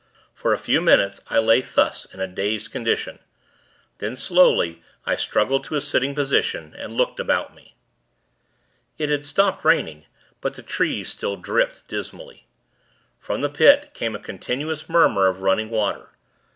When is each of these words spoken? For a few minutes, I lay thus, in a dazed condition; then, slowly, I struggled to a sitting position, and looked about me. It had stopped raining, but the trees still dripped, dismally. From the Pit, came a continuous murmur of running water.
For 0.33 0.51
a 0.51 0.57
few 0.57 0.81
minutes, 0.81 1.21
I 1.29 1.37
lay 1.37 1.61
thus, 1.61 2.05
in 2.05 2.19
a 2.19 2.25
dazed 2.27 2.71
condition; 2.71 3.19
then, 3.99 4.15
slowly, 4.15 4.81
I 5.05 5.15
struggled 5.15 5.63
to 5.65 5.75
a 5.75 5.81
sitting 5.81 6.15
position, 6.15 6.73
and 6.75 6.93
looked 6.97 7.19
about 7.19 7.53
me. 7.53 7.75
It 8.97 9.11
had 9.11 9.27
stopped 9.27 9.63
raining, 9.63 10.07
but 10.41 10.55
the 10.55 10.63
trees 10.63 11.09
still 11.11 11.35
dripped, 11.35 11.87
dismally. 11.87 12.47
From 13.19 13.41
the 13.41 13.49
Pit, 13.49 13.91
came 13.93 14.15
a 14.15 14.19
continuous 14.19 14.89
murmur 14.89 15.27
of 15.27 15.41
running 15.41 15.69
water. 15.69 16.09